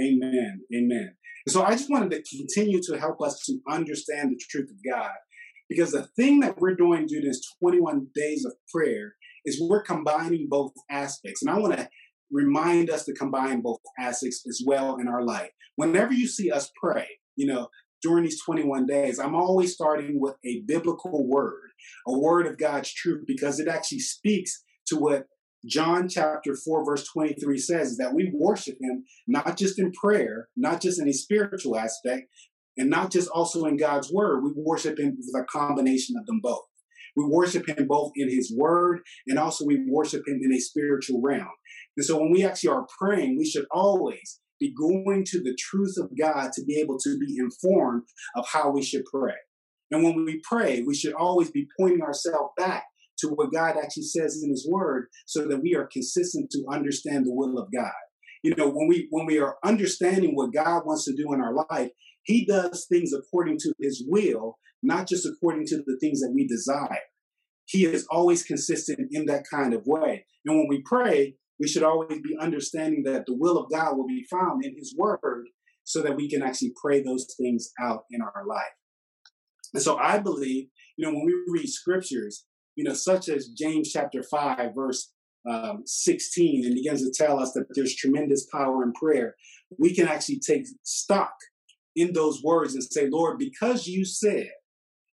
[0.01, 0.61] Amen.
[0.75, 1.15] Amen.
[1.49, 5.13] So I just wanted to continue to help us to understand the truth of God.
[5.69, 10.47] Because the thing that we're doing during this 21 days of prayer is we're combining
[10.49, 11.43] both aspects.
[11.43, 11.89] And I want to
[12.31, 15.51] remind us to combine both aspects as well in our life.
[15.77, 17.69] Whenever you see us pray, you know,
[18.03, 21.71] during these 21 days, I'm always starting with a biblical word,
[22.07, 25.27] a word of God's truth, because it actually speaks to what
[25.69, 30.81] John chapter 4, verse 23 says that we worship him not just in prayer, not
[30.81, 32.29] just in a spiritual aspect,
[32.77, 34.43] and not just also in God's word.
[34.43, 36.65] We worship him with a combination of them both.
[37.17, 41.23] We worship him both in his word and also we worship him in a spiritual
[41.23, 41.49] realm.
[41.97, 45.95] And so when we actually are praying, we should always be going to the truth
[45.99, 48.03] of God to be able to be informed
[48.37, 49.35] of how we should pray.
[49.91, 52.85] And when we pray, we should always be pointing ourselves back
[53.19, 57.25] to what God actually says in his word so that we are consistent to understand
[57.25, 57.93] the will of God.
[58.43, 61.55] You know, when we when we are understanding what God wants to do in our
[61.55, 61.91] life,
[62.27, 66.47] he does things according to his will, not just according to the things that we
[66.47, 66.99] desire.
[67.67, 70.27] He is always consistent in that kind of way.
[70.45, 74.07] And when we pray, we should always be understanding that the will of God will
[74.07, 75.47] be found in his word
[75.85, 78.75] so that we can actually pray those things out in our life.
[79.73, 83.91] And so I believe, you know, when we read scriptures, you know, such as James
[83.93, 85.13] chapter 5, verse
[85.49, 89.37] um, 16, and begins to tell us that there's tremendous power in prayer,
[89.79, 91.33] we can actually take stock
[91.97, 94.51] in those words and say, Lord, because you said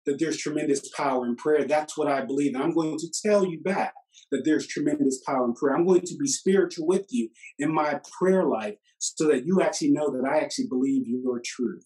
[0.06, 2.54] that there's tremendous power in prayer, that's what I believe.
[2.54, 3.94] And I'm going to tell you back
[4.32, 5.76] that there's tremendous power in prayer.
[5.76, 9.92] I'm going to be spiritual with you in my prayer life so that you actually
[9.92, 11.84] know that I actually believe your truth.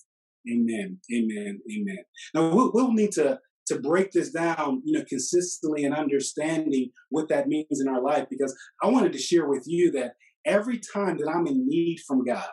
[0.51, 0.99] Amen.
[1.13, 1.60] Amen.
[1.71, 1.97] Amen.
[2.34, 7.30] Now we'll, we'll need to to break this down, you know, consistently and understanding what
[7.30, 11.17] that means in our life because I wanted to share with you that every time
[11.17, 12.49] that I'm in need from God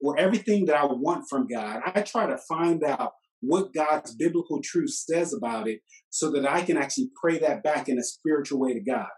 [0.00, 4.60] or everything that I want from God, I try to find out what God's biblical
[4.62, 5.80] truth says about it
[6.10, 9.08] so that I can actually pray that back in a spiritual way to God.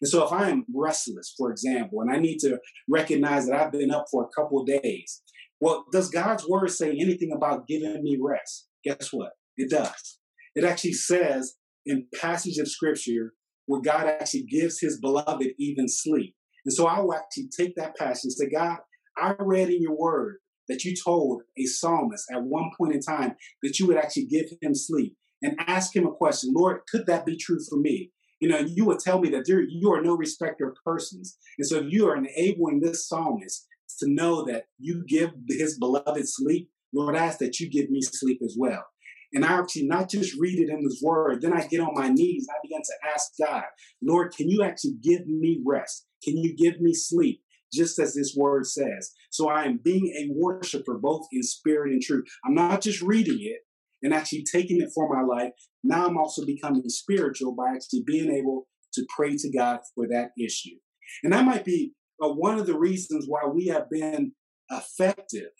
[0.00, 3.72] And so if I am restless, for example, and I need to recognize that I've
[3.72, 5.22] been up for a couple of days,
[5.60, 8.68] well, does God's word say anything about giving me rest?
[8.84, 9.30] Guess what?
[9.56, 10.18] It does.
[10.54, 13.32] It actually says in passage of scripture
[13.66, 16.34] where God actually gives his beloved even sleep.
[16.64, 18.78] And so I will actually take that passage and say, God,
[19.20, 20.36] I read in your word
[20.68, 24.46] that you told a psalmist at one point in time that you would actually give
[24.60, 28.12] him sleep and ask him a question Lord, could that be true for me?
[28.40, 31.36] You know, you would tell me that you are no respecter of persons.
[31.58, 33.66] And so you are enabling this psalmist
[33.98, 38.00] to know that you give his beloved sleep, Lord, I ask that you give me
[38.00, 38.84] sleep as well.
[39.32, 42.08] And I actually not just read it in this word, then I get on my
[42.08, 43.64] knees I begin to ask God,
[44.02, 46.06] Lord, can you actually give me rest?
[46.22, 47.42] Can you give me sleep?
[47.72, 49.12] Just as this word says.
[49.30, 52.24] So I am being a worshiper both in spirit and truth.
[52.44, 53.60] I'm not just reading it,
[54.02, 55.52] and actually taking it for my life,
[55.82, 60.30] now I'm also becoming spiritual by actually being able to pray to God for that
[60.38, 60.76] issue.
[61.22, 64.32] And that might be uh, one of the reasons why we have been
[64.70, 65.50] effective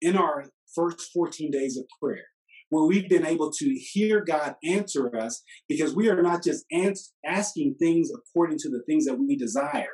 [0.00, 2.24] in our first 14 days of prayer,
[2.70, 7.12] where we've been able to hear God answer us because we are not just ans-
[7.26, 9.88] asking things according to the things that we desire,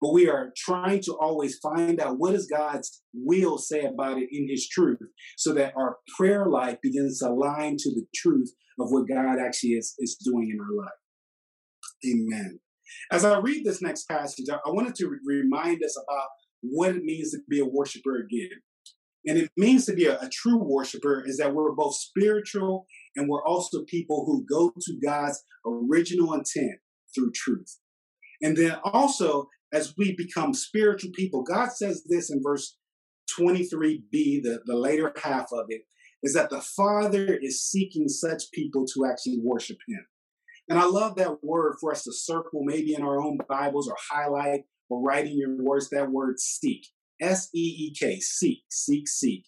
[0.00, 4.28] but we are trying to always find out what does God's will say about it
[4.30, 4.98] in his truth
[5.36, 9.70] so that our prayer life begins to align to the truth of what God actually
[9.70, 10.92] is, is doing in our life.
[12.06, 12.60] Amen.
[13.10, 16.28] As I read this next passage, I wanted to remind us about
[16.62, 18.50] what it means to be a worshiper again.
[19.26, 23.28] And it means to be a, a, true worshiper is that we're both spiritual and
[23.28, 26.78] we're also people who go to God's original intent
[27.12, 27.78] through truth.
[28.40, 32.78] And then also, as we become spiritual people, God says this in verse
[33.38, 34.10] 23b,
[34.42, 35.82] the, the later half of it,
[36.22, 40.06] is that the Father is seeking such people to actually worship Him.
[40.70, 43.96] And I love that word for us to circle maybe in our own Bibles or
[44.10, 46.86] highlight or write in your words that word seek.
[47.20, 49.44] S E E K, seek, seek, seek.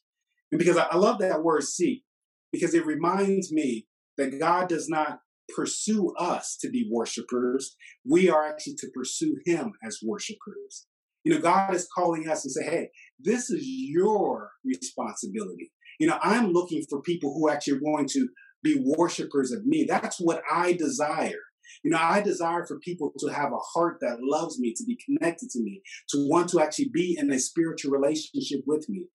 [0.53, 2.05] And because I love that word seek,
[2.53, 3.87] because it reminds me
[4.19, 5.21] that God does not
[5.55, 7.77] pursue us to be worshipers.
[8.05, 10.87] We are actually to pursue Him as worshipers.
[11.25, 15.73] You know, God is calling us and say, hey, this is your responsibility.
[15.99, 18.29] You know, I'm looking for people who actually are going to
[18.63, 19.85] be worshipers of me.
[19.89, 21.43] That's what I desire.
[21.85, 24.99] You know, I desire for people to have a heart that loves me, to be
[25.05, 29.07] connected to me, to want to actually be in a spiritual relationship with me.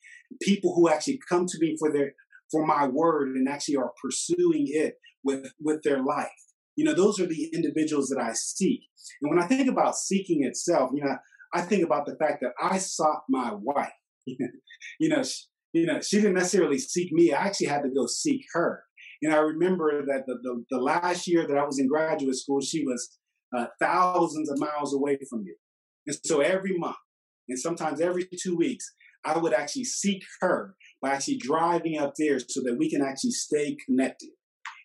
[0.41, 2.13] People who actually come to me for their
[2.51, 6.29] for my word and actually are pursuing it with with their life.
[6.75, 8.81] You know, those are the individuals that I seek.
[9.21, 11.15] And when I think about seeking itself, you know,
[11.53, 13.91] I think about the fact that I sought my wife.
[14.25, 17.31] you know, she, you know, she didn't necessarily seek me.
[17.31, 18.83] I actually had to go seek her.
[19.21, 22.59] And I remember that the, the, the last year that I was in graduate school,
[22.59, 23.17] she was
[23.55, 25.53] uh, thousands of miles away from me.
[26.07, 26.95] And so every month,
[27.47, 28.91] and sometimes every two weeks,
[29.25, 33.31] I would actually seek her by actually driving up there so that we can actually
[33.31, 34.29] stay connected.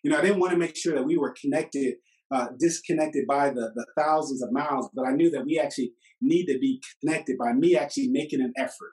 [0.03, 1.95] You know, I didn't want to make sure that we were connected,
[2.31, 6.45] uh, disconnected by the, the thousands of miles, but I knew that we actually need
[6.45, 8.91] to be connected by me actually making an effort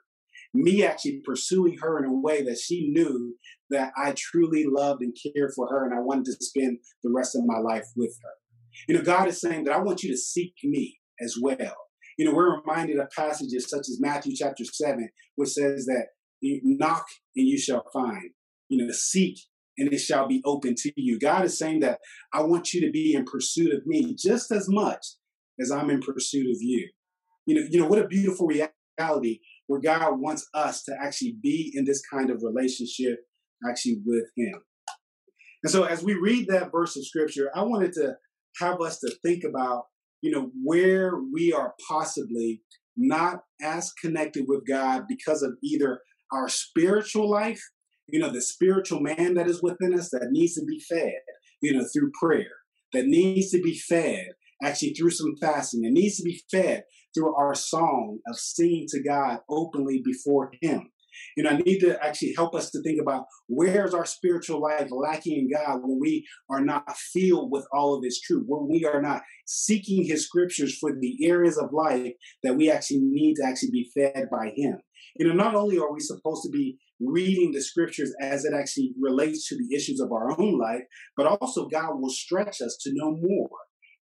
[0.53, 3.35] me actually pursuing her in a way that she knew
[3.69, 7.35] that I truly loved and cared for her and I wanted to spend the rest
[7.35, 8.31] of my life with her.
[8.87, 11.75] You know, God is saying that I want you to seek me as well.
[12.17, 16.07] You know, we're reminded of passages such as Matthew chapter 7, which says that
[16.41, 18.31] you knock and you shall find.
[18.69, 19.39] You know, seek
[19.77, 21.19] and it shall be open to you.
[21.19, 21.99] God is saying that
[22.33, 25.05] I want you to be in pursuit of me just as much
[25.59, 26.89] as I'm in pursuit of you.
[27.45, 31.71] You know, you know what a beautiful reality where God wants us to actually be
[31.73, 33.19] in this kind of relationship
[33.67, 34.61] actually with Him.
[35.63, 38.15] And so as we read that verse of scripture, I wanted to
[38.59, 39.85] have us to think about,
[40.21, 42.61] you know, where we are possibly
[42.95, 47.61] not as connected with God because of either our spiritual life,
[48.07, 51.19] you know, the spiritual man that is within us that needs to be fed,
[51.61, 52.51] you know, through prayer,
[52.93, 54.29] that needs to be fed
[54.63, 55.83] actually through some fasting.
[55.83, 60.89] It needs to be fed through our song of singing to God openly before Him.
[61.35, 64.89] You know, I need to actually help us to think about where's our spiritual life
[64.91, 68.85] lacking in God when we are not filled with all of His truth, when we
[68.85, 73.45] are not seeking His scriptures for the areas of life that we actually need to
[73.45, 74.77] actually be fed by Him.
[75.15, 78.93] You know, not only are we supposed to be reading the scriptures as it actually
[78.99, 80.83] relates to the issues of our own life,
[81.15, 83.49] but also God will stretch us to know more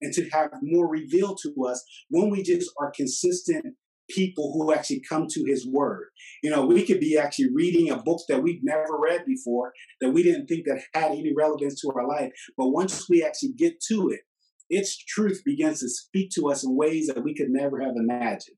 [0.01, 3.75] and to have more revealed to us when we just are consistent
[4.11, 6.09] people who actually come to his word.
[6.43, 10.11] You know, we could be actually reading a book that we've never read before, that
[10.11, 12.31] we didn't think that had any relevance to our life.
[12.57, 14.21] But once we actually get to it,
[14.69, 18.57] its truth begins to speak to us in ways that we could never have imagined.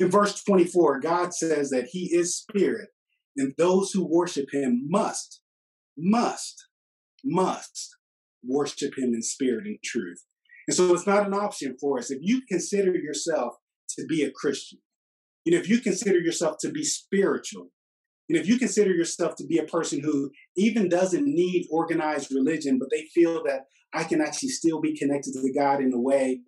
[0.00, 2.88] In verse 24, God says that he is spirit,
[3.36, 5.40] and those who worship him must,
[5.96, 6.66] must,
[7.24, 7.96] must
[8.44, 10.24] worship him in spirit and truth.
[10.66, 12.10] And so it's not an option for us.
[12.10, 13.54] If you consider yourself
[13.90, 14.78] to be a Christian,
[15.44, 17.70] and if you consider yourself to be spiritual,
[18.28, 22.78] and if you consider yourself to be a person who even doesn't need organized religion,
[22.78, 26.40] but they feel that I can actually still be connected to God in a way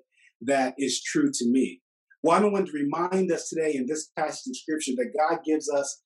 [0.43, 1.81] that is true to me.
[2.23, 5.69] Well, I want to remind us today in this passage of scripture that God gives
[5.69, 6.03] us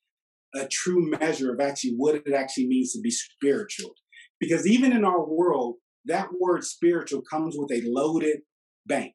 [0.55, 3.95] a true measure of actually what it actually means to be spiritual.
[4.41, 5.77] Because even in our world,
[6.07, 8.39] that word spiritual comes with a loaded
[8.87, 9.15] bank.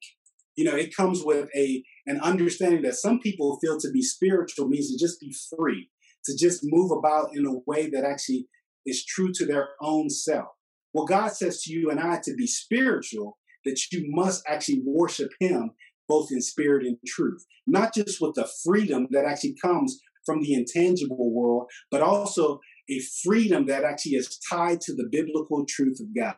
[0.56, 4.68] You know, it comes with a an understanding that some people feel to be spiritual
[4.68, 5.90] means to just be free,
[6.26, 8.48] to just move about in a way that actually
[8.86, 10.50] is true to their own self.
[10.94, 15.32] Well, God says to you and I to be spiritual, that you must actually worship
[15.40, 15.72] Him
[16.08, 20.54] both in spirit and truth, not just with the freedom that actually comes from the
[20.54, 22.60] intangible world, but also
[22.90, 26.36] a freedom that actually is tied to the biblical truth of God.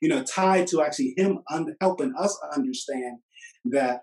[0.00, 3.18] You know, tied to actually Him un- helping us understand
[3.66, 4.02] that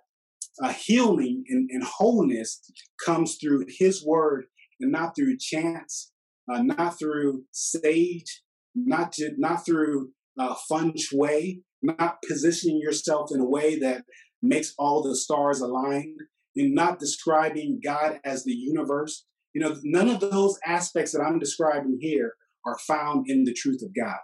[0.62, 2.62] uh, healing and, and, wholeness
[3.06, 4.46] comes through His word
[4.80, 6.12] and not through chance,
[6.52, 8.42] uh, not through sage,
[8.76, 14.04] not to, not through uh, feng shui, not positioning yourself in a way that
[14.42, 16.20] makes all the stars aligned,
[16.56, 19.26] and not describing God as the universe.
[19.54, 22.34] You know, none of those aspects that I'm describing here
[22.66, 24.20] are found in the truth of God.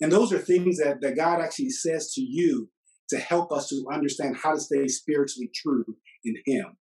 [0.00, 2.70] And those are things that, that God actually says to you
[3.10, 5.84] to help us to understand how to stay spiritually true
[6.24, 6.76] in Him.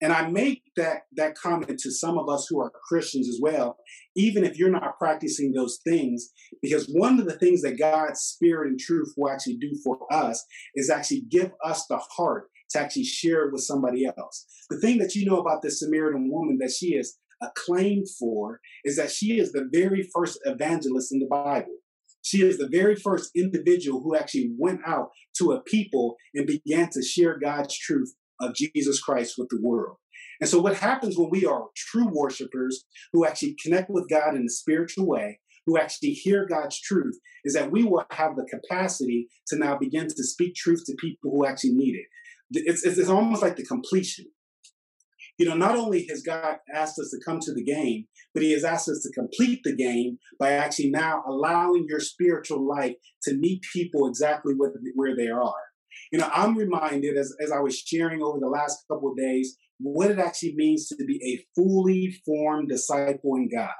[0.00, 3.78] And I make that, that comment to some of us who are Christians as well,
[4.16, 6.30] even if you're not practicing those things,
[6.60, 10.44] because one of the things that God's Spirit and truth will actually do for us
[10.74, 14.46] is actually give us the heart to actually share it with somebody else.
[14.70, 18.96] The thing that you know about this Samaritan woman that she is acclaimed for is
[18.96, 21.76] that she is the very first evangelist in the Bible.
[22.22, 26.88] She is the very first individual who actually went out to a people and began
[26.90, 29.96] to share God's truth of Jesus Christ with the world.
[30.40, 34.44] And so, what happens when we are true worshipers who actually connect with God in
[34.46, 39.28] a spiritual way, who actually hear God's truth, is that we will have the capacity
[39.48, 42.06] to now begin to speak truth to people who actually need it.
[42.54, 44.26] It's, it's, it's almost like the completion.
[45.38, 48.52] You know, not only has God asked us to come to the game, but He
[48.52, 52.94] has asked us to complete the game by actually now allowing your spiritual life
[53.24, 55.54] to meet people exactly where, they are.
[56.12, 59.56] You know, I'm reminded as, as I was sharing over the last couple of days
[59.78, 63.70] what it actually means to be a fully formed disciple in God.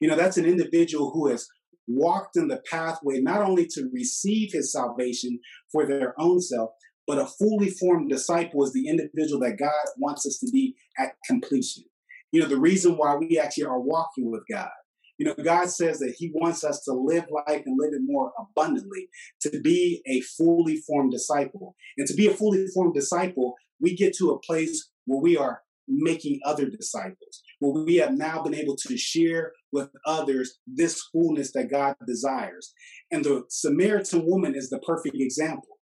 [0.00, 1.46] You know, that's an individual who has
[1.86, 5.40] walked in the pathway not only to receive his salvation
[5.72, 6.70] for their own self,
[7.10, 11.16] but a fully formed disciple is the individual that God wants us to be at
[11.26, 11.82] completion.
[12.30, 14.70] You know, the reason why we actually are walking with God.
[15.18, 18.30] You know, God says that He wants us to live life and live it more
[18.38, 19.08] abundantly,
[19.40, 21.74] to be a fully formed disciple.
[21.98, 25.62] And to be a fully formed disciple, we get to a place where we are
[25.88, 31.50] making other disciples, where we have now been able to share with others this fullness
[31.54, 32.72] that God desires.
[33.10, 35.79] And the Samaritan woman is the perfect example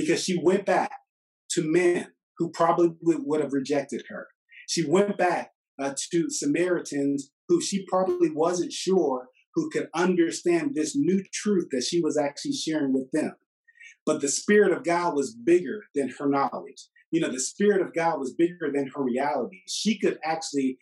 [0.00, 0.92] because she went back
[1.50, 4.28] to men who probably would have rejected her.
[4.68, 10.96] She went back uh, to Samaritans who she probably wasn't sure who could understand this
[10.96, 13.34] new truth that she was actually sharing with them.
[14.06, 16.86] But the Spirit of God was bigger than her knowledge.
[17.10, 19.62] You know, the Spirit of God was bigger than her reality.
[19.68, 20.78] She could actually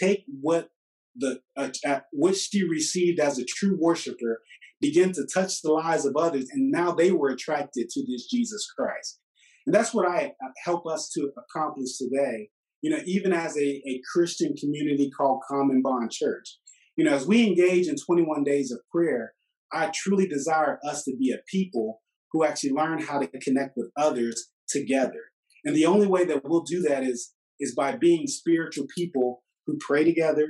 [0.00, 0.70] take what
[1.16, 4.40] the uh, uh, what she received as a true worshiper
[4.82, 8.66] begin to touch the lives of others, and now they were attracted to this Jesus
[8.76, 9.20] Christ.
[9.64, 12.50] And that's what I uh, help us to accomplish today.
[12.82, 16.58] You know, even as a, a Christian community called Common Bond Church.
[16.96, 19.32] You know, as we engage in 21 days of prayer,
[19.72, 22.02] I truly desire us to be a people
[22.32, 25.30] who actually learn how to connect with others together.
[25.64, 29.78] And the only way that we'll do that is is by being spiritual people who
[29.78, 30.48] pray together,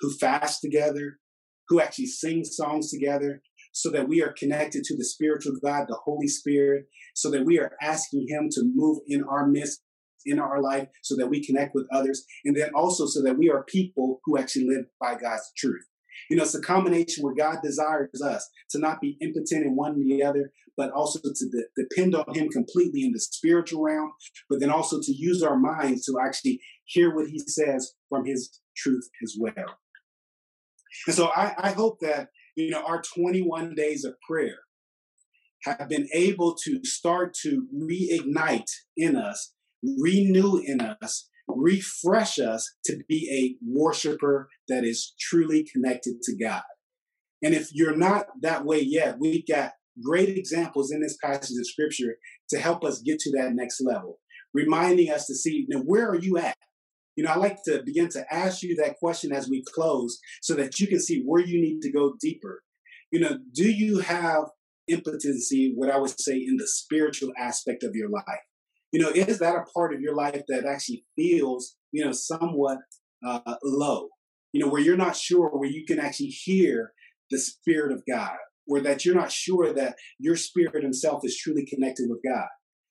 [0.00, 1.18] who fast together,
[1.68, 3.42] who actually sing songs together,
[3.72, 7.58] so that we are connected to the spiritual God, the Holy Spirit, so that we
[7.58, 9.82] are asking Him to move in our midst,
[10.26, 13.50] in our life, so that we connect with others, and then also so that we
[13.50, 15.84] are people who actually live by God's truth.
[16.28, 19.92] You know, it's a combination where God desires us to not be impotent in one
[19.92, 24.12] and the other, but also to de- depend on Him completely in the spiritual realm,
[24.48, 28.60] but then also to use our minds to actually hear what He says from His
[28.76, 29.78] truth as well.
[31.06, 32.28] And so I, I hope that
[32.60, 34.58] you know, our 21 days of prayer
[35.64, 39.52] have been able to start to reignite in us,
[39.82, 46.62] renew in us, refresh us to be a worshiper that is truly connected to God.
[47.42, 51.66] And if you're not that way yet, we've got great examples in this passage of
[51.66, 52.16] scripture
[52.50, 54.18] to help us get to that next level,
[54.54, 56.56] reminding us to see now where are you at?
[57.20, 60.54] You know, I like to begin to ask you that question as we close so
[60.54, 62.62] that you can see where you need to go deeper.
[63.12, 64.44] You know, do you have
[64.88, 68.24] impotency, what I would say, in the spiritual aspect of your life?
[68.90, 72.78] You know, is that a part of your life that actually feels, you know, somewhat
[73.22, 74.08] uh, low?
[74.54, 76.94] You know, where you're not sure, where you can actually hear
[77.30, 81.66] the Spirit of God, or that you're not sure that your spirit himself is truly
[81.66, 82.48] connected with God.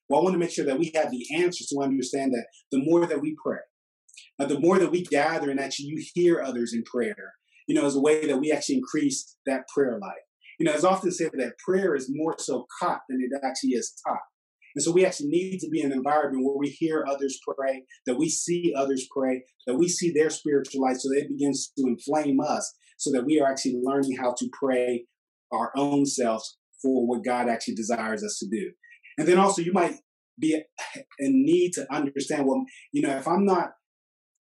[0.07, 2.83] Well, I want to make sure that we have the answers to understand that the
[2.83, 3.57] more that we pray,
[4.39, 7.33] uh, the more that we gather and actually you hear others in prayer,
[7.67, 10.23] you know, is a way that we actually increase that prayer life.
[10.59, 13.93] You know, it's often said that prayer is more so caught than it actually is
[14.05, 14.19] taught.
[14.75, 17.83] And so we actually need to be in an environment where we hear others pray,
[18.05, 21.71] that we see others pray, that we see their spiritual life so that it begins
[21.77, 25.05] to inflame us so that we are actually learning how to pray
[25.51, 28.71] our own selves for what God actually desires us to do.
[29.17, 29.95] And then also you might
[30.39, 30.61] be
[31.19, 33.71] in need to understand, well, you know, if I'm not,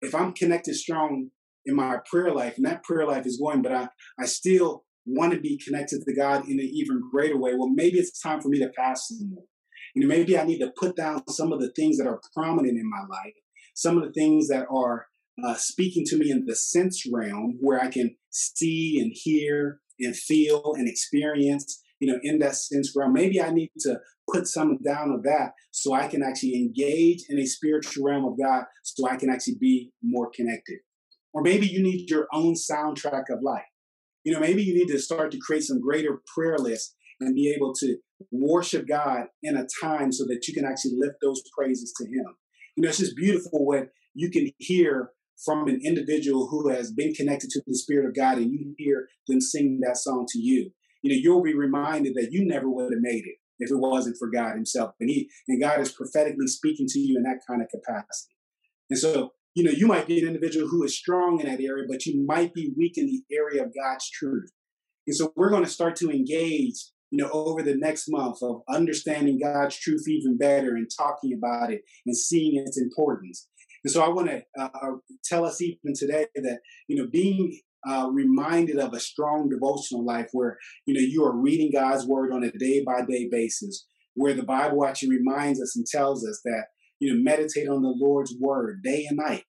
[0.01, 1.29] if I'm connected strong
[1.65, 3.89] in my prayer life and that prayer life is going, but I,
[4.19, 7.97] I still want to be connected to God in an even greater way, well, maybe
[7.97, 9.43] it's time for me to fast some more.
[9.95, 12.77] You know, maybe I need to put down some of the things that are prominent
[12.77, 13.33] in my life,
[13.75, 15.07] some of the things that are
[15.43, 20.15] uh, speaking to me in the sense realm where I can see and hear and
[20.15, 23.13] feel and experience, you know, in that sense realm.
[23.13, 23.99] Maybe I need to
[24.31, 28.37] put some down of that so I can actually engage in a spiritual realm of
[28.37, 30.79] God so I can actually be more connected.
[31.33, 33.63] Or maybe you need your own soundtrack of life.
[34.23, 37.53] You know, maybe you need to start to create some greater prayer lists and be
[37.55, 37.97] able to
[38.31, 42.35] worship God in a time so that you can actually lift those praises to Him.
[42.75, 45.11] You know, it's just beautiful when you can hear
[45.45, 49.07] from an individual who has been connected to the Spirit of God and you hear
[49.27, 50.71] them sing that song to you.
[51.01, 54.17] You know, you'll be reminded that you never would have made it if it wasn't
[54.17, 54.93] for God Himself.
[54.99, 58.33] And He and God is prophetically speaking to you in that kind of capacity.
[58.89, 61.85] And so, you know, you might be an individual who is strong in that area,
[61.87, 64.51] but you might be weak in the area of God's truth.
[65.07, 68.61] And so we're going to start to engage you know, over the next month of
[68.69, 73.47] understanding God's truth even better and talking about it and seeing its importance.
[73.83, 74.91] And so I want to uh, uh,
[75.23, 80.29] tell us even today that, you know, being uh, reminded of a strong devotional life
[80.31, 84.33] where, you know, you are reading God's word on a day by day basis, where
[84.33, 86.65] the Bible actually reminds us and tells us that,
[86.99, 89.45] you know, meditate on the Lord's word day and night,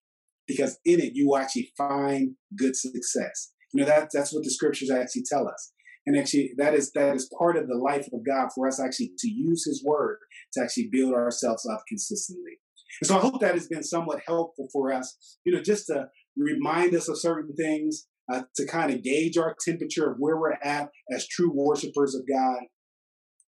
[0.47, 3.51] because in it you actually find good success.
[3.73, 5.71] You know, that, that's what the scriptures actually tell us.
[6.05, 9.11] And actually, that is that is part of the life of God for us actually
[9.19, 10.17] to use His Word
[10.53, 12.59] to actually build ourselves up consistently.
[13.01, 16.07] And so I hope that has been somewhat helpful for us, you know, just to
[16.35, 20.53] remind us of certain things, uh, to kind of gauge our temperature of where we're
[20.63, 22.61] at as true worshipers of God.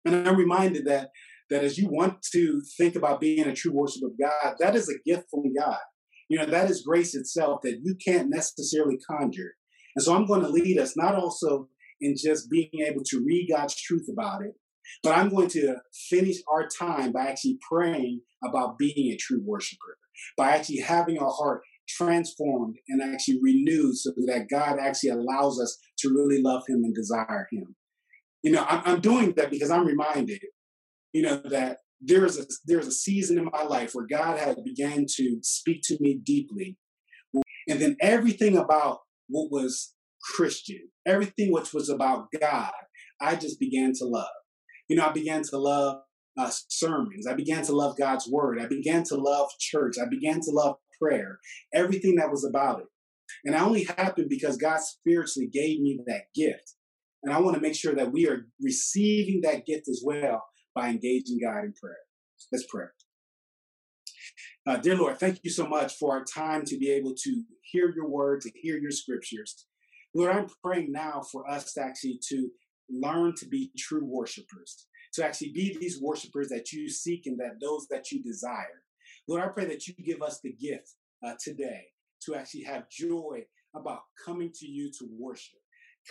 [0.05, 1.09] And I'm reminded that
[1.49, 4.89] that as you want to think about being a true worshiper of God, that is
[4.89, 5.79] a gift from God.
[6.29, 9.51] You know, that is grace itself that you can't necessarily conjure.
[9.95, 11.67] And so I'm going to lead us not also
[11.99, 14.53] in just being able to read God's truth about it.
[15.03, 15.75] But I'm going to
[16.09, 19.97] finish our time by actually praying about being a true worshiper,
[20.37, 21.63] by actually having our heart
[21.97, 26.93] transformed and actually renewed so that God actually allows us to really love Him and
[26.93, 27.75] desire Him.
[28.43, 30.41] You know, I'm, doing that because I'm reminded,
[31.13, 35.05] you know, that there's a there's a season in my life where God had began
[35.17, 36.77] to speak to me deeply,
[37.69, 42.71] and then everything about what was Christian, everything which was about God,
[43.21, 44.25] I just began to love.
[44.87, 46.01] You know, I began to love
[46.37, 47.27] uh, sermons.
[47.27, 48.59] I began to love God's word.
[48.59, 49.95] I began to love church.
[50.01, 51.39] I began to love prayer,
[51.73, 52.85] everything that was about it.
[53.45, 56.75] And it only happened because God spiritually gave me that gift.
[57.23, 60.43] And I want to make sure that we are receiving that gift as well
[60.75, 61.97] by engaging God in prayer.
[62.51, 62.85] Let's pray.
[64.65, 67.91] Uh, dear Lord, thank you so much for our time to be able to hear
[67.95, 69.65] your word, to hear your scriptures.
[70.13, 72.49] Lord, I'm praying now for us to actually to
[72.89, 77.59] learn to be true worshipers, to actually be these worshipers that you seek and that
[77.61, 78.83] those that you desire.
[79.31, 80.89] Lord, I pray that you give us the gift
[81.25, 81.85] uh, today
[82.25, 85.61] to actually have joy about coming to you to worship,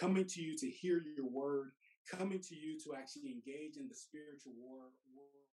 [0.00, 1.72] coming to you to hear your word,
[2.10, 4.84] coming to you to actually engage in the spiritual war.
[5.14, 5.49] war.